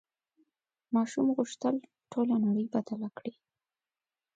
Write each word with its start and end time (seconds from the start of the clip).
ماشوم 0.95 1.27
غوښتل 1.37 1.75
ټوله 2.11 2.35
نړۍ 2.45 2.65
بدله 2.73 3.09
کړي. 3.17 3.33